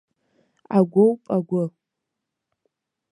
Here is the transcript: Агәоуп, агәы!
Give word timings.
Агәоуп, 0.77 1.21
агәы! 1.35 1.63